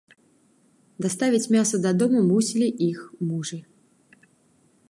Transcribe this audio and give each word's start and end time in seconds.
Даставіць 1.05 1.51
мяса 1.55 1.81
дадому 1.85 2.19
мусілі 2.31 2.73
іх 2.89 3.07
мужы. 3.27 3.57